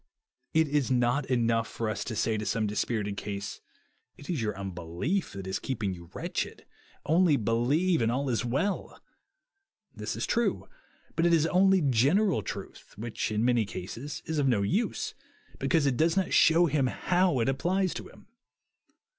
[0.55, 3.39] It is not enough for us to saj to some dispirited cae,
[4.17, 6.65] It is your unbelief that is 3^ god's CHARACIER keeping you wretched;
[7.05, 8.99] only believe and all is well.
[9.95, 10.67] This is true;
[11.15, 15.13] but it is only (jQUGval truth; which, in many cases, is of [10 use,
[15.59, 18.25] because it does not shew him how ib applies to him.